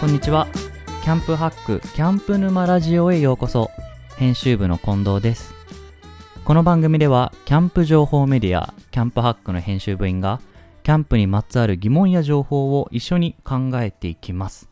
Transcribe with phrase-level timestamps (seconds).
[0.00, 0.48] こんにちは。
[1.04, 3.70] キャンプハックキャンプ沼ラジオへようこそ。
[4.16, 5.52] 編集部の近藤です。
[6.42, 10.40] この番組ではキャンプ情報メディアキャンプハックの編集部員が
[10.84, 14.70] キャンプにまつわる疑問や情報を一緒に考えていきます。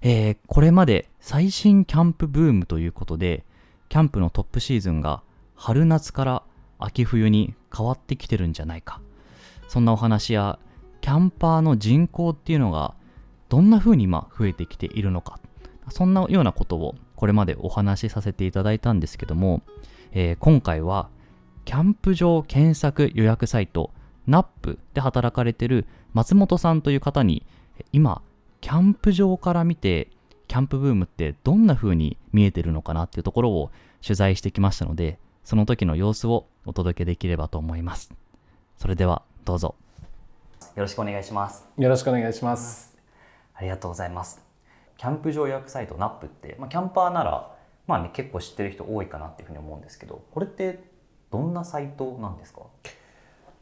[0.00, 3.44] えー、これまで最新キャンプブームということで
[3.90, 5.22] キャンプのトップシーズンが
[5.54, 6.42] 春夏から
[6.78, 9.02] 秋冬に変わってきてるんじゃないか。
[9.68, 10.58] そんなお話や
[11.02, 12.94] キャンパーの人口っていうのが
[13.50, 15.38] どんな風に今増えてきているのか。
[15.90, 19.60] そんなようなことをこれまでお話しさせていただいたんですけども、
[20.12, 21.10] えー、今回は
[21.64, 23.90] キャンプ場検索予約サイト
[24.28, 27.44] NAP で働かれてる松本さんという方に
[27.92, 28.22] 今
[28.60, 30.08] キャンプ場から見て
[30.48, 33.70] キャンプブームってどんな風に見えてるのかなっていうところを
[34.02, 38.12] 取材してきましたのでその時の様子をお届けできればと思います。
[38.76, 39.74] それではどうぞ。
[40.76, 41.64] よろしくお願いします。
[41.76, 42.89] よろしくお願いします
[43.60, 44.42] ありがとうございます。
[44.96, 47.54] キャンプ場予約サイト NAP って、まあ、キャンパーなら
[47.86, 50.82] まあね結構知ってる人多いかなっていうふうに思うんですけどこれって
[51.30, 52.62] どんなサイトなんですか？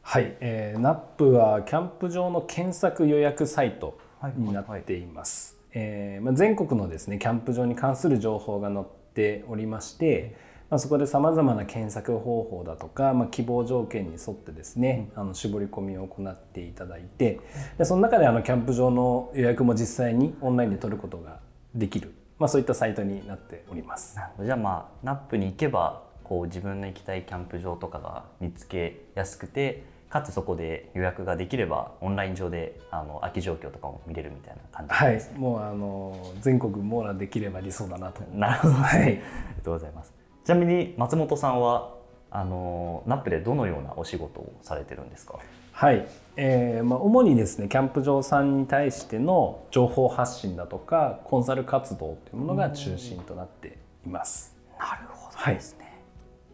[0.01, 3.99] はい、えー、NAP はキャンプ場の検索予約サイト
[4.37, 5.57] になっています。
[5.73, 10.37] えまあ、全国のですねキャンプ場に関する情報が載っておりまして、
[10.69, 17.39] まあ、そこでさまざまな検索方法だとか、まあ、希望条件に沿ってですね、うん、あの絞り込みを行っていただいて
[17.77, 21.39] でその中であのキャンプ場の予約も実際にオンラインで取ることが
[21.73, 24.17] できる、まあ、そういったサイトになっております。
[24.43, 38.21] じゃあまあ NAP に行けばこう自分の行きたいキャンプ場とかが見つけやすくてかつそこで予約ができればオンライン上であの空き状況とかも見れるみたいな感じです、ね、はい、もうあの全国網羅できれば理想だなと。
[38.33, 39.21] なるほど、はい、ありが
[39.63, 40.18] とうございます
[40.49, 41.93] ちなみに松本さんは
[42.31, 45.37] あのナップでどのようなお仕事をされてるんですか？
[45.73, 53.77] はい、えーまあ、主にですねキャンプ場さんに対しての情報発信だとかコンサル活動というものが中心となって
[54.07, 54.57] います。
[54.79, 55.93] なるほどですね、はい。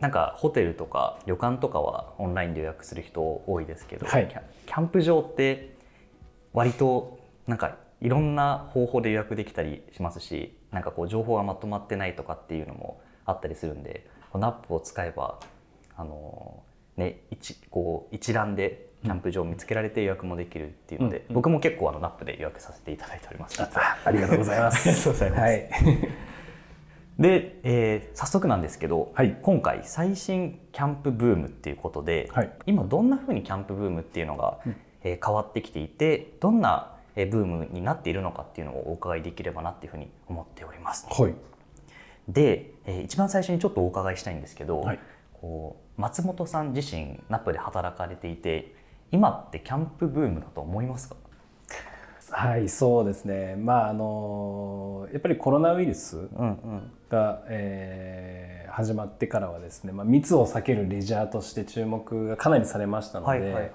[0.01, 5.77] なんかホテルとか旅館とかはオンラインで予約する人多いですけど、はい、キャンプ場って
[6.51, 7.17] 割と
[7.47, 15.39] なんかいろんな方法で予約できたりしますしなんかこう情報がまとまってないとかっていうのもあったりするんでこのナップを使えば
[15.97, 16.63] あの、
[16.97, 23.61] ね、一こう一覧でキャンプ場を見つけられて予約もできるっていうので、うんうん、僕も結構あのナップで予約させていただいております。
[23.61, 24.89] ありがとうございます。
[24.89, 25.41] ありがとうございます。
[25.41, 25.69] はい
[27.19, 41.07] で、えー、早速なんですけど、はい、今回最新キャンプブームっていうことで、はい、今どんなふうにキャンプブームっていうのが、うん、えー、変わってきていてどんなブームになっているのかっていうのをお伺いできればなっていうふうに思っております。
[41.09, 41.33] はい、
[42.27, 44.99] で、えー、一番最初にちょっとお伺いしたいんですけど、はい、
[45.33, 48.73] こう松本さん自身ナップで働かれていて
[49.11, 51.15] 今ってキャンプブームだと思いますか？
[52.31, 53.55] はいそうですね。
[53.55, 56.91] まああのやっぱりコロナウイルスが、うんうん、
[57.49, 63.71] えー、始まってからはですね、まあ、密を避けるレジャーとして注目がかなりされましたので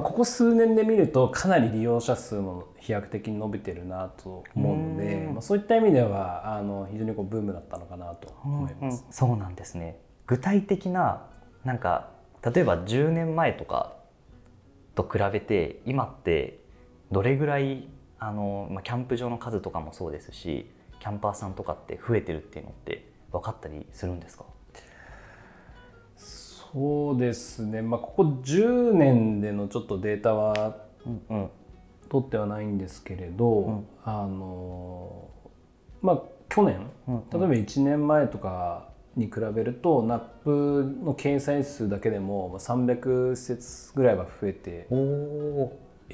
[0.14, 9.00] こ数年で見るとかなり利用者数も飛躍的に伸びてるなと思うので、まあ、そういった意味ではあの非常にこうブームだったのかなと思います。
[9.02, 9.98] うんうん、そうなんですね。
[10.26, 11.26] 具体的な
[11.64, 12.08] なんか
[12.42, 13.92] 例えば10年前とか
[14.94, 16.58] と比べて今って
[17.10, 17.86] どれぐらい
[18.18, 20.70] あの、まあ、キャンプ場の数とかもそうですし
[21.00, 24.44] キャンパーさんとかって増えてるっていうのって分かったりするんですか？
[26.72, 31.50] そうですね、まあ、ここ10年でのちょっとデータは、うん、
[32.08, 35.28] 取ってはないんですけれど、うん、あの
[36.00, 37.14] まあ去年、うん。
[37.16, 44.86] うん、例えば1年前とかに比べるとナップの掲載数だけでも300施設ぐらいは増えて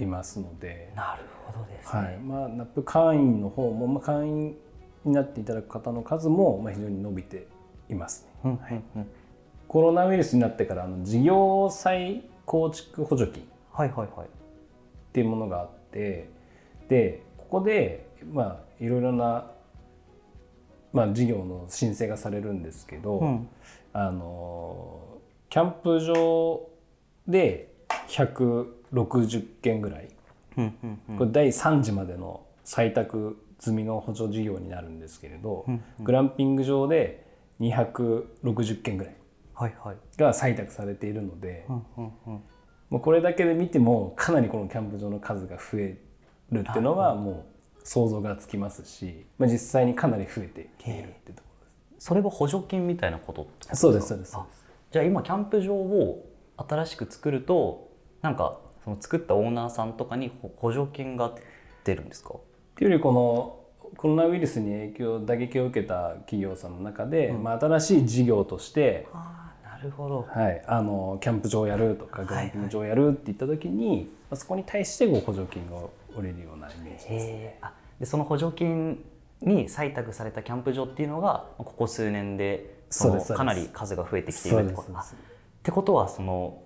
[0.01, 0.93] いますので。
[0.97, 2.19] なるほどですね、はい。
[2.19, 4.57] まあ、ナップ会員の方も、まあ、会員
[5.05, 7.47] になっていただく方の数も、まあ、非常に伸びて
[7.89, 9.07] いますね、うんはいうん、
[9.69, 13.47] コロナウイルスになってからあの事業再構築補助金
[14.25, 14.27] っ
[15.13, 16.31] ていうものがあって
[16.89, 19.51] でここでまあいろいろな、
[20.93, 23.49] まあ、事業の申請がされるんですけど、うん、
[23.93, 25.19] あの
[25.51, 26.69] キャンプ場
[27.27, 27.73] で
[28.09, 30.09] 100 60件ぐらい、
[31.19, 35.67] これ第3次までの採択済みの補助事業になるんですけれど、
[36.01, 37.27] グランピング場で
[37.61, 39.17] 260件ぐらい
[40.17, 45.99] が採択されているので、もうこれだけで見てもかなりこのキャンプ場の数が増え
[46.51, 47.47] るっていうのはも
[47.79, 52.07] う想像がつきますし、まあ、実際にかなり増えているってところです。
[52.07, 54.37] それは補助金みたいなことそうですそうです。
[54.91, 56.25] じゃあ今キャンプ場を
[56.57, 57.91] 新しく作ると
[58.23, 61.35] なんかその作ったオーナーさんとかに補助金が
[61.85, 62.35] 出るんですか？
[62.35, 62.41] っ
[62.77, 63.55] ていうよりこの
[63.97, 69.09] コロナウイルスに影響打撃を受けた企業さんの中で、まあ、新しい事業として、
[69.83, 70.27] るほど。
[70.29, 75.77] はい、あのキャンプ場をやるとかグランピング場をやるって言った時に、まあそこに対してこう補助金が
[76.15, 77.27] 下りるようなイメージです。
[77.27, 77.67] へー。
[77.67, 79.05] あでその補助金
[79.41, 84.93] に採択されたキャンプ場っていうのがここ数年でそのかなり数が増えてきているってこと。
[84.93, 85.05] っ
[85.63, 86.63] てことはその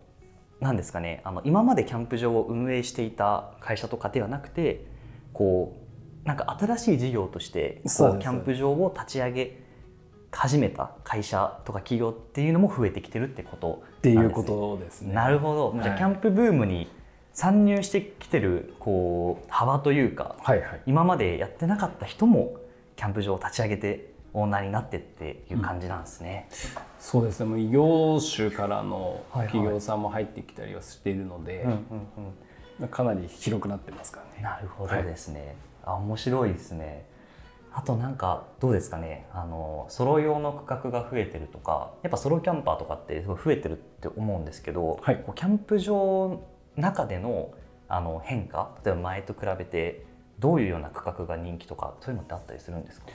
[0.60, 4.86] 何ですかねあの今までキャンプ場を運営していた会社とかではなくて
[5.32, 5.76] こ
[6.24, 9.62] うなんか新しい事業としてこうキャンプ場を立ち上げ
[10.32, 15.14] 始めた会社とか企業っていうのも増えてきてるってことっていうなんですねことですね。
[15.14, 16.88] なるほど、じゃはいあキャンプブームに
[17.32, 20.82] 参入してきてるこう幅というかはいはい。
[20.86, 22.56] 今までやってなかった人も
[22.96, 26.48] キャンプ場を立ち上げてオーナーになってっていう感じなんですね。
[26.98, 27.46] そうですね。
[27.46, 31.66] もう異業種からのはいはい企業さんも入ってきたりはしているので、
[32.90, 34.42] かなり広くなってますからね。
[34.42, 35.56] なるほどですね。
[35.84, 37.04] あ面白いですね。
[37.74, 39.26] あとなんかどうですかね。
[39.32, 45.16] あのソロ用の区画が増えてるとかやっぱソロキャンパーとかって増えてるって思うんですけど、はい。
[45.16, 46.42] こうキャンプ場の
[46.76, 47.50] 中での
[47.88, 50.04] あの変化例えば前と比べて
[50.38, 53.06] どういうような区画が人気とかそういうのってあったりするんですか？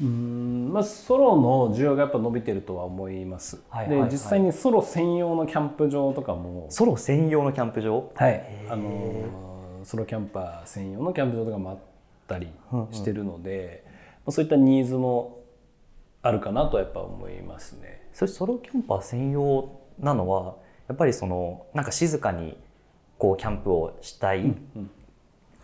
[0.00, 3.60] うーんまあ、ソロの需要がやっぱ伸びてるとは思います。
[3.68, 4.08] はいはいはい。
[4.08, 8.10] で実際にソロ専用のキャンプ場とかも、ソロ専用のキャンプ場？
[8.14, 11.78] はい、あのーソロキャンパー専用のキャンプ場とかもあっ
[12.26, 12.48] たり
[12.90, 15.40] してるので、まあ、そういったニーズも
[16.22, 18.08] あるかなとはやっぱ思いますね。
[18.12, 20.56] それソロキャンパー専用なのは
[20.88, 22.56] やっぱりそのなんか静かに
[23.18, 24.54] こうキャンプをしたい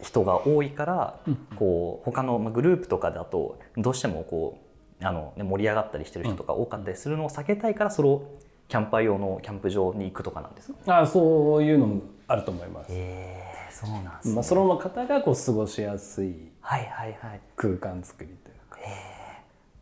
[0.01, 1.21] 人が多いから、
[1.57, 4.59] こう他のまあグループとかだとどうしてもこ
[5.01, 8.23] うあの、ね、盛り上がったりしてる人とか多かったりするのを避けたいからソロ
[8.69, 11.01] キャンパー用のキャンプ場に行くとかなんですか？
[11.01, 12.89] あそういうのもあると思います。
[12.91, 17.41] えー、そうなんですね、まあ、ソロの方がこう過ごしやすいはいはいはい。
[17.57, 18.79] 空間作りというか。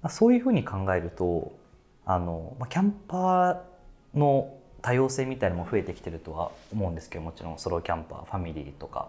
[0.02, 1.56] まあそういうふうに考えると
[2.04, 9.08] あの、まあ、キャンパーの多様性みたいなのも増えてきてるとは思うんですけどもちろんソロキャンパーファミリーとか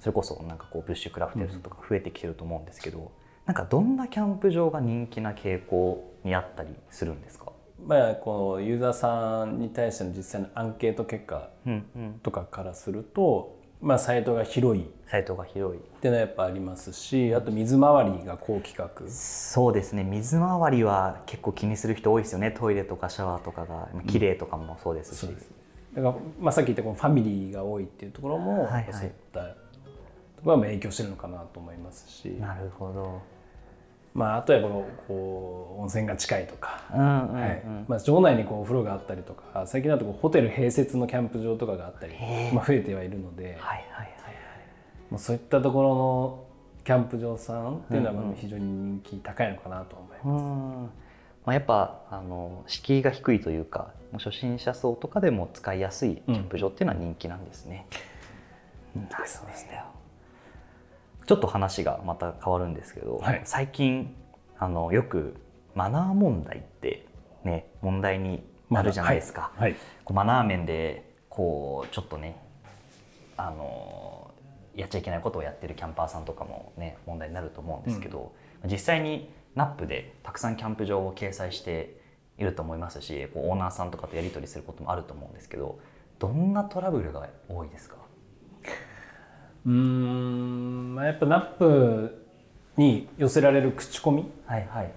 [0.00, 3.10] それこそなんかこうブッシュクラフテルズとか増えてきてると思うんですけど、
[3.46, 7.52] なんかどんなキャンプ場が人気な傾向にあったりするんですか、
[7.84, 14.82] まあ、このユーザーさんに対しての実際のアンケート結果うんうん、とかからすると、まあ、サイトが広い。
[14.82, 15.80] っサイトが広い。
[16.00, 19.10] ていうのはやっぱありますしあと水回りが高規格。
[19.10, 20.04] そうですね。
[20.04, 22.50] 水回りは結構気にする人多いですよね。
[22.50, 25.50] トイレとかシャワーとかが綺麗とかもそうですし、そうです
[25.94, 28.92] だから、まあ、さっき言ったこのファミリーが多いっていうところも、はいはい。
[28.92, 29.46] そういったと
[30.44, 33.22] ころが影響してるのかなと思いますし、なるほど
[34.18, 37.62] まあ、あとはこのこう温泉が近いとか、うんうんうん、はい。
[37.86, 42.14] まあ、場内にこうお風呂があったりとか最近だとこうホテル併設のキャンプ場とかがあったり、
[42.52, 44.08] まあ、増えてはいるので、はいはいはい
[45.08, 46.44] まあ、そういったところの
[46.84, 50.26] キャンプ場さんっていうのはまあ非常に人気高いのかなと思います。
[50.26, 50.82] うん。
[50.82, 57.86] まあ、やっぱあの敷居が低いというかもう初心者層とかでも使いやすいキャンプ場っていうのは人気なんですね。
[58.96, 59.97] なるほどね
[61.28, 63.42] ちょっと話がまた変わるんですけど、はい。
[63.44, 64.16] 最近
[64.58, 65.36] あのよく
[65.74, 67.06] マナー問題って
[67.44, 69.52] ね問題になるじゃないですか。
[69.54, 72.42] はい、こうマナー面でこうちょっとね
[73.36, 74.32] あの
[74.74, 78.32] やっちゃいけないことをやってるキャンパーさんとかもね問題になると思うんですけど、
[78.64, 82.00] 実際にナップでたくさんキャンプ場を掲載して
[82.38, 85.78] いると思いますしこうオーナーさんとかとやり取りすることもあると思うんですけど
[86.18, 87.96] どんなトラブルが多いですか？
[89.68, 92.24] うーん、まあ、やっぱナップ
[92.78, 94.30] に寄せられる口コミ？
[94.46, 94.92] はいはい。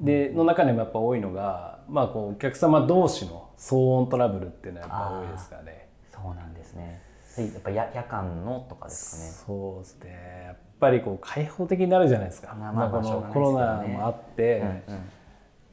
[0.00, 5.88] での中でもやっぱ多いのが、まあ、こうお客様同士の騒音トラブルっていうのはやっぱ多いですかね。
[6.10, 7.02] そうなんですね。
[7.36, 9.30] やっぱや夜間のとかですかね。
[9.46, 10.42] そうですね。
[10.46, 15.00] やっぱりこう開放的になるじゃないですか、まあまあ、このコロナもあって、うんうん。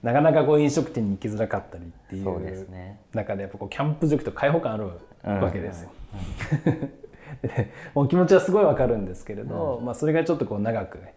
[0.04, 2.42] なかなかこう飲食店に行きづらかったりっていそう
[3.14, 4.92] 中でやっぱこうキャンプ好きと開放感ある
[5.24, 5.90] わけですよ。
[7.42, 11.14] でもう気持ちはすごいわかるんですけれど、まあ、それがちょっとこう長くね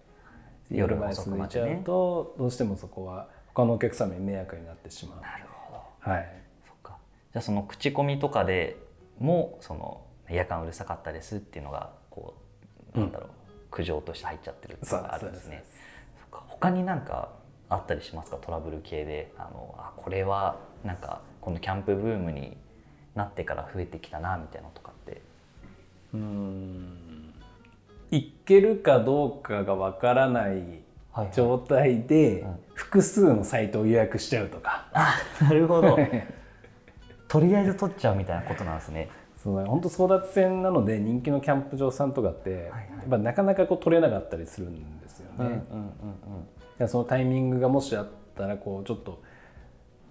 [0.71, 5.21] 夜まで続いちゃうとどうしてもそこは他のお客様に迷惑になってしまう。
[5.21, 6.11] なるほど。
[6.11, 6.29] はい。
[6.67, 6.97] そっか。
[7.33, 8.77] じゃあその口コミとかで
[9.19, 12.35] もその夜間うるさかったですっていうのがこ
[12.95, 13.29] うなんだろう、
[13.71, 15.65] 苦情として入っちゃってるっていうのがあるんですね。
[16.21, 16.45] そか。
[16.49, 17.31] 他になんか
[17.69, 18.37] あったりしますか？
[18.37, 19.33] トラブル系で。
[19.39, 22.57] あのあこれはなんかこのキャンプブームに
[23.15, 25.21] なってから増えてきたなみたいなのとかって
[26.15, 27.35] うーん。
[28.11, 30.81] 行けるかどうかがわからないはい
[31.13, 31.31] はい。
[31.33, 35.99] 状態で複数のサイトを予約しちゃうとか、あなるほど。
[37.29, 39.09] とりあえず取っちゃうみたいなことなんですね。
[39.37, 45.35] そう本当争奪戦なので人気のキャンプ場さんとかって、はいやっぱなかなかこう取れなかったりするんですよね。
[45.39, 45.61] うんうんうん
[46.81, 46.89] うん。
[46.89, 49.23] そのタイミングがもしあったらこうちょっと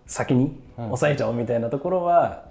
[0.08, 0.86] 先にうん。
[0.86, 2.49] 抑えちゃおうみたいなところは、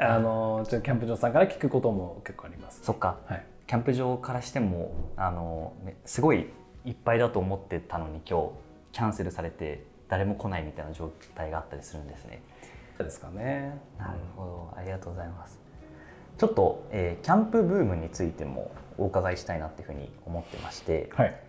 [0.00, 2.80] あのキャンプ場さんから聞くことも結構あります。
[2.84, 6.46] そっかはい、キャンプ場からしてもあのねすごい
[6.84, 8.50] いっぱいだと思ってたのに今日
[8.92, 12.42] キャンセルされて誰も来ないみたいな状態があったりするんですね。
[12.96, 13.78] そうですかね。
[13.98, 15.60] なるほど、ありがとうございます。
[16.38, 21.40] ちょっと、えーキャンプブームについてもお伺いしたいなっていうふうに思ってまして、はい。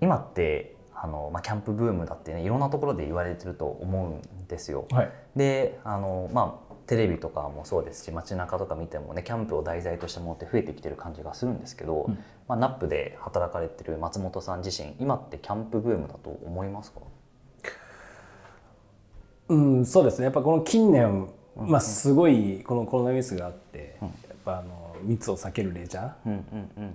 [0.00, 4.86] 今ってあの、まあ、キャンプブームだってねいろんなところで言われてると思うんですよ。
[4.90, 5.10] はい。
[5.36, 12.18] であのまあテレビとかもそうですし街中とか見てもねキャンプを題材としたものって増えてきてる感じがするんですけど、うん。
[12.48, 17.00] まあ、ナップで働かれてる松本さん自身今ってキャンプブームだと思いますか？
[19.48, 20.24] うん、そうですね。
[20.24, 24.10] やっぱこの近年、まあすごいこのコロナウイルスがあって、やっ
[24.44, 26.94] ぱあの密を避けるレジャーうんうんうん。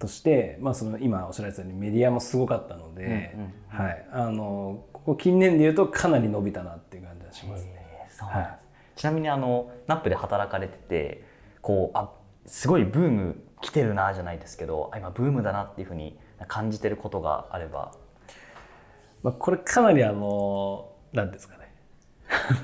[0.00, 4.06] として、まあその今おっしゃられたようにメディアもすごかったので、うんうんはい。
[4.12, 8.08] あのここ近年で言うとかなり伸びたなっていう感じがしますね。
[8.18, 8.69] そうなんです
[9.00, 11.24] ちなみにあのナップで働かれてて
[11.62, 12.10] こうあ
[12.44, 17.94] すごいブーム来てるなじゃないですけどあ今ブームだなっていうふうに感じてることがあれば。
[19.22, 21.72] まあこれかなりあのなんですかね。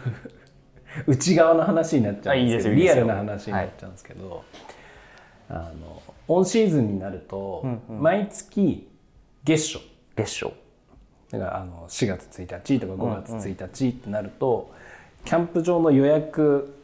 [1.09, 4.45] 内側の話になっちゃうんですけどリアルな話になっちゃうんですけど、
[5.49, 8.03] あのオンシーズンになると、うんうん。
[8.03, 8.87] 毎月
[9.43, 9.85] 月初。
[10.15, 10.53] 月初。
[11.31, 14.71] だからあの4月1日とか5月1日ってなると、
[15.27, 16.75] キャンプ場の予約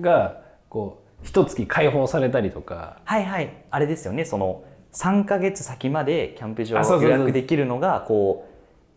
[0.00, 2.98] がこう一月開放されたりとか。
[3.04, 3.54] はいはい。
[3.70, 4.24] あれですよね。
[4.24, 7.10] その3か月先までキャンプ場あそうそうそう。
[7.10, 8.54] 予約できるのがこう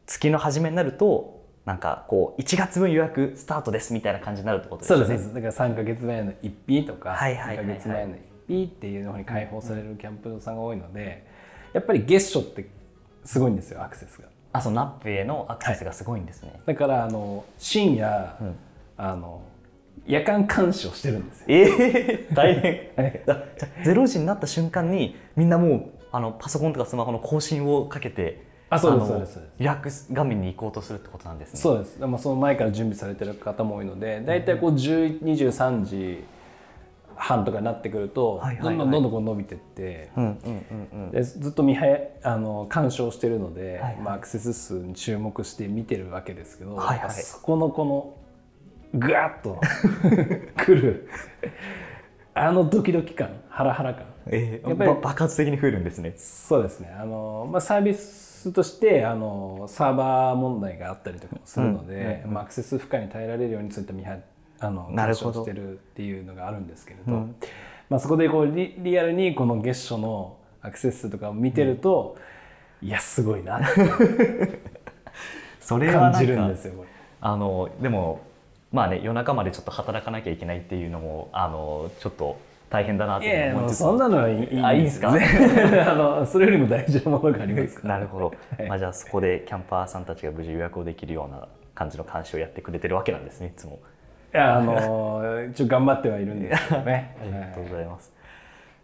[0.07, 5.07] 月の初めになるとなんかこう1月分予約スタートですみたいな感じになるってことですそう。
[5.07, 7.65] ですだから3か月前の1日とか2はいはいはいはい。
[7.67, 8.17] か月前の1
[8.47, 11.27] 日っていうのに開放されるキャンプ場さんが多いので
[11.73, 12.69] やっぱり月初って
[13.25, 14.29] すごいんですよアクセスが。
[14.53, 16.59] あそのナップへのアクセスがすごいんですね。
[16.65, 18.55] だからあの深夜、うん
[18.97, 19.41] あの
[20.05, 21.45] 夜間監視をしてるんですよ。
[21.49, 22.71] えー、大変。
[22.95, 23.21] はい。
[23.27, 29.53] あじゃあゼロ時になった瞬間にみんなもうあのパソコンとかスマホの更新をかけてあそうですのそうですそうです。
[29.59, 31.59] 予約画面に行こうとするってことなんですね。
[31.59, 36.23] そうです、まあ、その前から準備されてる方も多いので大体こう10 23時
[37.15, 40.09] 半とかになってくるとどんどんどんどんこう伸びてって。
[41.11, 41.85] でずっと見は
[42.23, 43.95] あの鑑賞してるので、はいはい。
[43.97, 47.11] まあ、アクセス数に注目して見てるわけですけど、はいはい。
[47.11, 48.13] そこのこの
[48.93, 49.59] ぐわっと
[50.57, 51.09] 来る。
[52.33, 54.05] あのドキドキ感ハラハラ感。
[54.27, 56.13] えー、やっぱりば爆発的に増えるんですね。
[56.17, 56.95] そうですね。
[56.99, 64.17] あの、まあ、サービスとしてあのサーバー問題があったりとかもするので、うんうんうんまあ、アクセス負荷に耐えられるようにそういった見は
[64.59, 65.31] あのなるほど。
[65.31, 67.35] 検証してるっていうのがあるんですけれど、うん。
[67.89, 72.17] まあ、そこでこうリリアルにこの月初のアクセス数とかを見てると、
[72.81, 73.61] いやすごいな
[75.59, 76.73] それ感じるんですよ。
[77.19, 78.21] あのでも
[78.71, 82.37] まあね夜中までちょっと働かなきゃいけないっていうのもあのちょっと
[82.69, 83.83] 大変だなといやいや思いつつ。
[83.83, 85.11] もうそんなのはいいあいいんですか？
[85.13, 85.25] ね
[85.87, 87.95] あのそれよりも大事なものがありますから。
[87.95, 88.25] なるほど、
[88.57, 88.67] はい。
[88.67, 93.79] まあ、じゃあそこでキャンパーさんたちが無事予約をできるような感じの監視をやってくれてるわけなんですねいつも。
[94.33, 97.15] いやあの一応頑張ってはいるんですけどね。
[97.21, 98.11] ありがとうございます。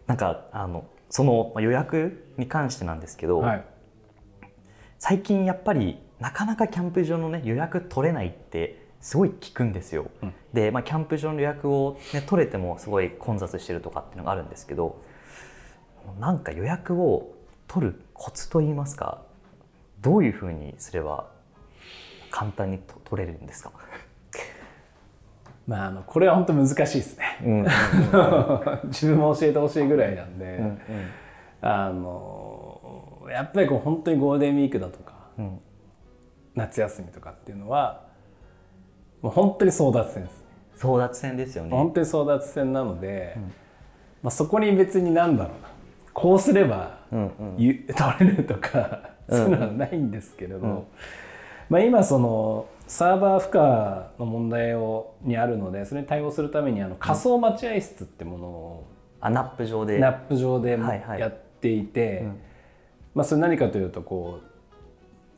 [0.06, 3.62] なんかあのそのまあ予約に関してなんですけど、はい。
[4.98, 10.10] 最近やっぱりなかなかキャンプ場のね予約取れないってすごい聞くんですよ。
[10.22, 10.34] うん。
[10.54, 14.98] で、まあ、キャンプ場の予約を、ね、取れてもすごい混雑してるとかっていうのがあるんですけど
[16.18, 17.34] なんか予約を
[17.68, 19.20] 取るコツといいますか
[20.00, 21.28] どういうふうにすれば
[22.30, 23.72] 簡単にと取れるんですか、
[25.68, 27.38] まああのこれは本当難しいですね。
[27.44, 27.66] うん
[28.88, 30.80] 自分も教えてほしいぐらいなんで、うん。
[31.60, 35.60] あのやっぱりこう本当にゴールデンウィークだとかうん。
[36.54, 38.03] 夏休みとかっていうのは
[39.24, 40.38] もう本当に争奪戦です。
[40.40, 40.44] ね
[40.76, 41.70] 争奪戦ですよね。
[41.70, 43.38] 本当に争奪戦なので、
[44.22, 45.68] まあ、そこに別になんだろうな。
[46.12, 47.54] こうすればうんうん。
[47.56, 49.00] ゆ 取れるとか、
[49.30, 50.84] そういうのはないんですけれど、
[51.70, 53.48] まあ、今そのサーバー負
[54.18, 58.84] 荷の問題をにあるのでそれに対応するためにあの仮想待合室ってものを
[59.22, 59.98] あナップ上で。
[59.98, 61.20] ナップ上ではいはい。
[61.20, 62.40] やっていて、うん。
[63.14, 64.40] まあ、それ何かというとこ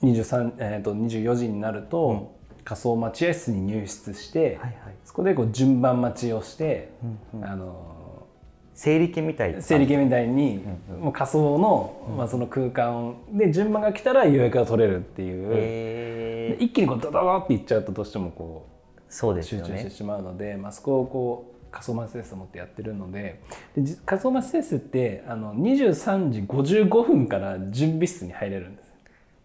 [0.02, 2.35] う23、えー、と24時になると、
[2.66, 4.75] 仮想待合室に入室して、はいはい。
[5.04, 6.90] そこでこう順番待ちをして、
[7.32, 7.49] うんうん。
[7.49, 8.26] あの
[8.75, 9.62] 整理券みたいな。
[9.62, 18.66] 整理券みたいに、うんもう仮想の,、まあその空間で順番が来たら予約が取れるっていう、一気にこうドドドっていっちゃうとどうしてもこ
[19.08, 19.66] そううですよね。
[19.66, 23.40] 集中してしまうので、まあ、そこをこう仮想マスセスを持ってやってるので
[23.76, 28.92] でじ仮想マスセスってあの23時55分から準備室に入れるんです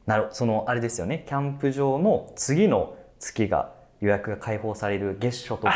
[0.05, 1.25] なるそのあれですよね。
[1.27, 5.73] キャンプ場の次の月が予約が開放される月初とか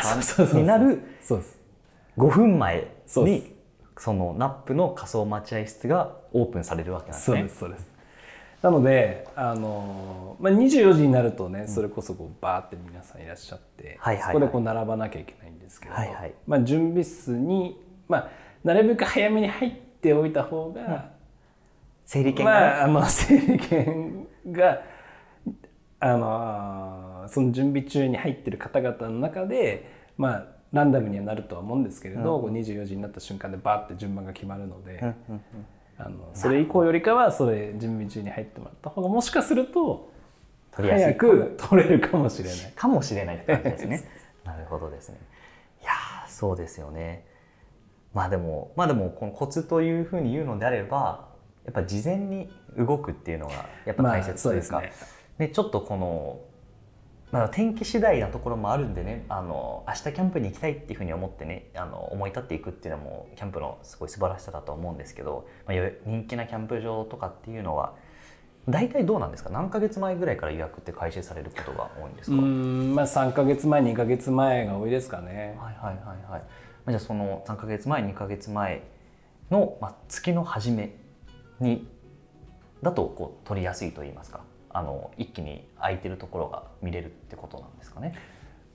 [0.52, 1.58] になるそうです。
[2.18, 3.54] 5分前に
[3.96, 7.36] そのナップの仮想待合室がオープンされるわけなんですね。
[7.38, 7.58] そうです。
[7.60, 7.86] そうです。
[8.62, 14.32] なのであの、まあ、24時になるとねそれこそこうバーって皆さんいらっしゃって、はいはいはい。
[14.34, 16.34] そこでこう並ばなきゃいけないんですけど、はいはい。
[16.46, 18.30] まあ、準備室に、まあ、
[18.64, 21.10] なるべく早めに入っておいた方が、
[22.04, 24.82] 整理券が、まあ、あの整理券が
[26.00, 35.40] あのその準備中に入ってる方々の中で、まあ、ランダムにはなるとは思うんですけれど、こう24時になった瞬間でバーって順番が決まるので、うんうん
[35.98, 40.12] あのそれ以降よりかはそれ準備中に入ってもらった方がもしかすると
[40.70, 42.72] 早く取れるかもしれない。
[42.76, 44.04] かもしれないって感じですね。
[44.44, 45.18] なるほどですね。
[45.82, 47.24] いやーそうですよね。
[48.12, 51.28] まあでもまあでもこのコツというふうに言うのであれば
[51.64, 56.40] やっぱ事前に動くっていうのがやっぱ大切というか、まあそうですねちょっとこの、
[57.32, 67.94] まあ、天気次第なところもあるんでねあの明日キャンプに行きたいっていうふうに思ってねあの思い立っていくっていうのもキャンプのすごい素晴らしさだと思うんですけど、まあ、よ人気なキャンプ場とかっていうのは
[68.68, 69.50] 大体どうなんですか？
[69.50, 75.56] 何ヶ月前ぐらいから予約って開始されることが多いんですか、うーんまあ3か月前2か月前が多いですかね。
[75.60, 76.40] はいはいはいはい。
[76.40, 76.40] ま
[76.86, 78.82] あじゃあその3ヶ月前2ヶ月前
[79.50, 80.96] の、まあ、月の初め
[81.60, 81.86] に
[82.82, 84.40] だとこう取りやすいと言いますか？
[84.76, 88.12] あの一気に空いてるところが見れるってことなんですかね？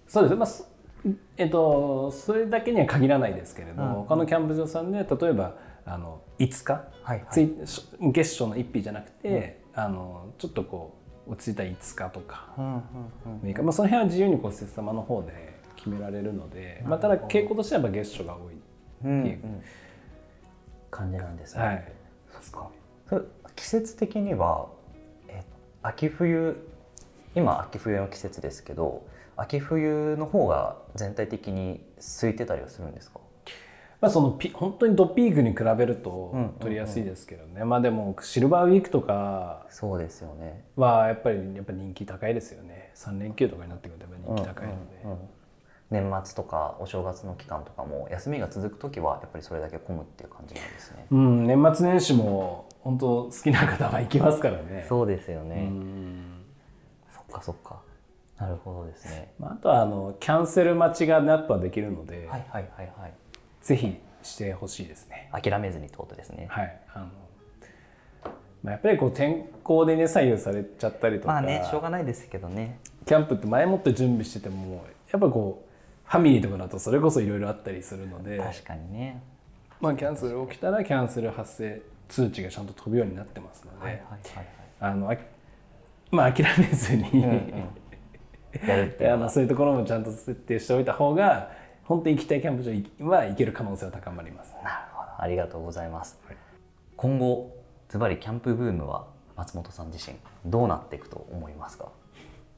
[0.07, 0.35] そうです。
[0.35, 0.65] まあそ
[1.37, 4.03] えっと、それだけには限らないですけれども、うん。
[4.05, 5.55] 他のキャンプ場さんで例えば
[5.85, 7.55] あの5日、はいつい
[8.11, 12.53] 月初の1日じゃなくて、あのちょっとこう落ち着いた5日とか。
[12.57, 12.81] うんうん
[13.43, 18.55] 6日、まあ、その辺は自由にこう施設様の方で決められるので、まあ、ただ傾向としてはやっぱ月初が多い。
[19.05, 19.39] うんっていう
[20.91, 21.63] 感じなんですね。
[21.63, 21.91] はい。
[22.29, 22.69] そっか。
[23.07, 23.21] それ
[23.55, 24.80] 季節的には、え
[25.83, 26.55] 秋冬
[27.35, 29.05] 今秋冬の季節ですけど
[29.37, 33.19] 秋冬の方が全体的に空いてたりはするんですか？
[33.99, 40.63] まあ、そのピ本当にドピークに比べると取りやすいですけどね、まあでもシルバーウィークとかそうですよね。
[40.75, 42.91] はやっぱりやっぱ人気高いですよね。
[42.95, 45.29] 3連休とかになってくるとやっぱ人気高いので、うんうんうん。
[45.91, 51.05] 年末とかお正月の期間とかも休みが続く時はやっぱりそれだけ混むっていう感じなんですね。
[51.11, 54.85] うん、年末年始も本当好きな方は行きますからね。
[54.89, 55.65] そうですよね。
[55.65, 56.43] ん
[57.13, 57.81] そっかそっか。
[58.37, 59.33] なるほどですね。
[59.39, 63.13] まあ、あとはあのキャンセル待ちがナップはできるので、はいはいはいはい。
[63.61, 65.29] ぜひしてほしいですね。
[65.31, 66.47] 諦めずにってことですね。
[66.49, 67.05] はい、あの
[68.63, 72.79] まあ、やっぱりこう天候でね左右されちゃったりとか、まあねしょうがないですけどね。
[73.05, 79.21] キャンプって前もって準備しててもやっぱこうファミリーとかだとそれこそいろいろあったりするので、確かにね。
[79.79, 84.03] まあ、キャンセル起きたらキャンセル発生通知がちゃんと飛ぶようになってますので。
[84.81, 85.15] あのあ
[86.11, 87.53] まあ諦めずに、うん
[89.09, 91.51] あのそういうところもちゃんと設定しておいた方が
[91.85, 92.63] 本当に行きたいキャンプ
[92.99, 94.53] 場は行ける可能性は高まります。
[94.61, 96.19] なるほどありがとうございます。
[96.27, 96.37] はい
[96.97, 97.55] 今後
[97.89, 101.89] ズバリキャンプブームは松本さん自身どうなっていくと思いますか？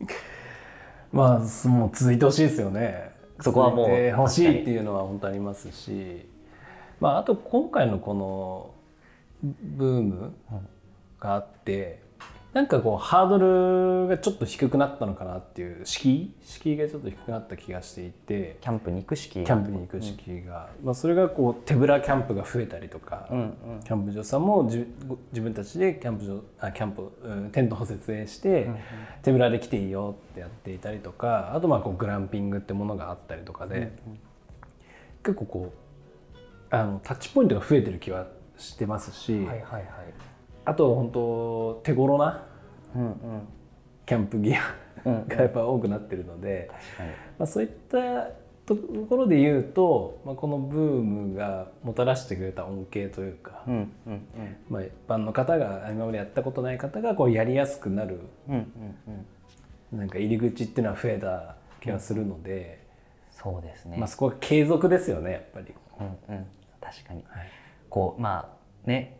[1.13, 3.11] まあすもう続いてほしいですよね。
[3.39, 6.27] そこはもう続いてほしいっていうのは本当ありますし、
[6.99, 8.73] まああと今回のこの
[9.43, 10.33] ブーム
[11.19, 12.01] があって、
[12.53, 16.35] なんかこうハードルがちょっと低くなったのかなっていう敷居？
[16.43, 18.57] 敷居がちょっと低くなった気がしていて。
[18.61, 23.55] キャンプに行く式キャンプに行く敷居が、まあ、それがこう手ぶらキャンプが増えたりとか、うんうん。
[23.83, 24.85] キャンプ場さんも自
[25.41, 28.69] 分たちでキャンプ場あキャンプ、うんテントを設営して、
[29.23, 33.91] 手ぶらで来ていいよってやっていたりとかあとまあこうグランピングってものがあったりとかで、
[35.23, 38.27] 結構こうあのタッチポイントが増えてる気は
[38.63, 39.83] してますし、はいはいはい。
[40.65, 42.45] あと本当手頃な
[42.95, 43.13] うんうん。
[44.05, 44.59] キャンプギア
[45.05, 46.69] うんうんがやっぱ多くなってるので。
[46.71, 47.09] 確かに。
[47.09, 48.27] まあ、そういった
[48.65, 48.75] と
[49.09, 54.27] ころで言うと、まあ、このブームがもたらしてくれた恩恵というか、うんうん
[54.69, 58.61] まあ、一般の方が今までやったことない方がこうやりやすくなるうんうん
[59.07, 59.25] うん
[59.93, 59.99] うん。
[59.99, 62.81] なんか入り口っていうのは増えた気がするので、
[63.31, 63.97] そうですね。
[63.97, 65.73] まあ、そこは継続ですよねやっぱり。
[65.99, 66.45] うんうん、
[66.79, 67.62] 確かに、はい
[67.93, 68.49] こうま
[68.85, 69.19] あね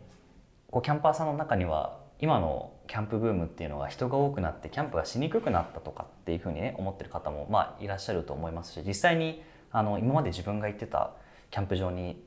[0.68, 11.12] こうキャンパーさんの中には今のキャンプブームっていうのが人が多くなってキャンプがしにくくなったとかっていうふうにね思ってる方もまあいらっしゃると思いますし実際にあの今まで自分が行ってた
[11.52, 12.20] キャンプ場に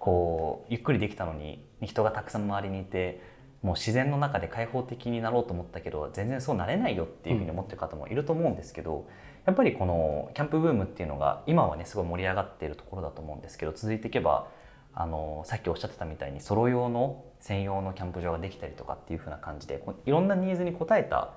[0.00, 3.22] こうゆっくりできたのに人がたくさん周りにいて
[3.62, 9.06] もう自然の中で開放的になろうと思ったけど全然そうなれないよっていうふうに思ってる方もいると思うんですけど、
[9.46, 14.48] やっぱりこのキャンプブームっていうのが今はねすごい盛り上がっているところだと思うんですけど続いていけば
[14.94, 21.34] あのさっきおっしゃってたみたいにソロ用の専用のキャンプ場ができたりとかっていう風な感じでいろんなニーズに応えた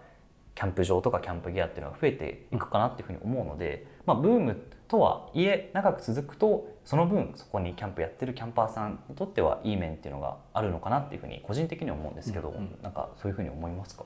[0.56, 14.04] キャンプ場とかキャンプギアっていうのが増えていくかなっていうふうに思うので、まあ、ブームとはいえ長く続くとその分そこにキャンプやってるキャンパーさんにとってはいい面っていうのがあるのかなっていうふうに個人的には思うんですけど、うんうん、なんかそういうふうに思いますか？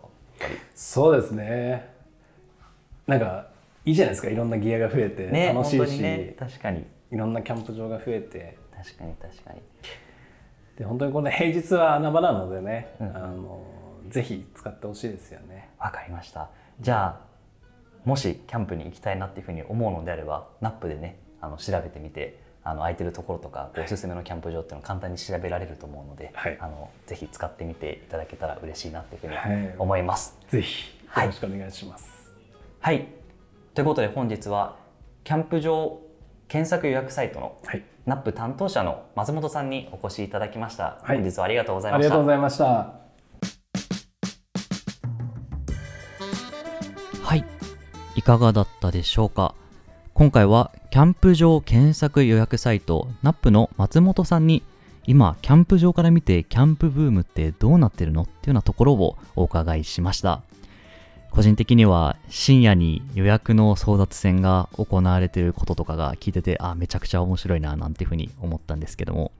[0.73, 1.93] そうですね。
[3.07, 3.47] なんか
[3.83, 4.29] いいじゃないですか。
[4.29, 6.85] いろんなギアが増えて楽しいし、ね、確かに。
[7.11, 9.61] いろんなキャンプ場が増えて確かに確かに。
[10.77, 13.63] で本当にこの平日は穴場なのでね、うん、あの
[14.07, 15.69] ぜひ使ってほしいですよね。
[15.79, 16.49] わかりました。
[16.79, 17.29] じゃあ
[18.05, 32.31] もしキャンプに行きたいなっていうふうに思うのであればナップでねあの調べてみてあの空いてるところとかおすすめのキャンプ場っていうのを簡単に調べられると思うので、はい、あのぜひ使ってみていただけたら嬉しいなっていうふうに思います、はい、ぜひよろしくお願いします、
[32.79, 33.07] はい、はい、
[33.73, 34.77] ということで本日は
[35.23, 35.99] キャンプ場
[36.47, 37.57] 検索予約サイトの
[38.09, 42.05] ナップ担当者の松本さんにお越しいただきました、本日はありがとうございました。
[42.05, 42.65] ありがとうございました。
[47.23, 47.45] はい。
[48.15, 49.53] いかがだったでしょうか？
[50.15, 54.63] 今回はキャンプ場検索予約サイト NAP の松本さんに
[55.05, 58.23] 今キャンプ場から見てキャンプブームってどうなってるの？
[58.23, 60.41] っていうようなところをお伺いしました
[61.31, 69.31] 個人的には深夜に予約の争奪戦が行われていることとかが聞いててあめちゃくちゃ面白いななんていうふうに思ったんですけども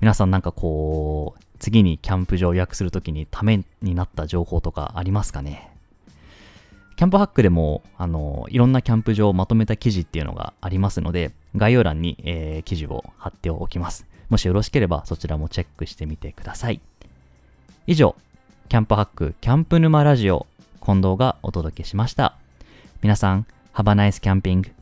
[0.00, 5.70] 皆さんなんかこう次にキャンプ場予約するときにためになった情報とかありますかね？
[6.96, 14.06] キャンプハックでも、あの、いろんなキャンプ場をまとめた記事っていうのがありますので、概要欄に、えー、記事を貼っておきます。
[14.30, 16.80] もしよろしければそちらもチェックしてみてください。
[17.86, 18.16] 以上、
[18.70, 20.46] キャンプハックキャンプ沼ラジオ、
[20.86, 22.36] 近藤がお届けしました。
[23.02, 23.44] 皆さん、
[23.74, 24.75] Have a nice camping!